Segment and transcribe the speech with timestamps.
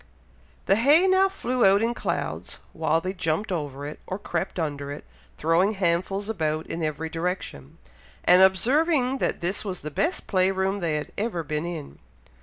[0.65, 4.91] The hay now flew about in clouds, while they jumped over it, or crept under
[4.91, 5.03] it,
[5.37, 7.77] throwing handfuls about in every direction,
[8.23, 11.99] and observing that this was the best play room they had ever been in.